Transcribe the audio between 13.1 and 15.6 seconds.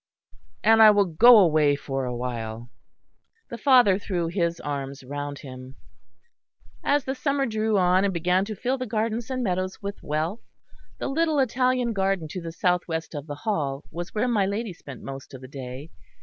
of the Hall was where my lady spent most of the